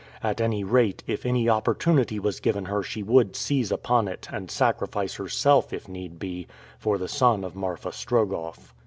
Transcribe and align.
At 0.23 0.41
any 0.41 0.63
rate 0.63 1.03
if 1.05 1.27
any 1.27 1.47
opportunity 1.47 2.17
was 2.17 2.39
given 2.39 2.65
her 2.65 2.81
she 2.81 3.03
would 3.03 3.35
seize 3.35 3.71
upon 3.71 4.07
it, 4.07 4.27
and 4.31 4.49
sacrifice 4.49 5.13
herself, 5.17 5.71
if 5.71 5.87
need 5.87 6.17
be, 6.17 6.47
for 6.79 6.97
the 6.97 7.07
son 7.07 7.43
of 7.43 7.55
Marfa 7.55 7.91
Strogoff. 7.91 8.73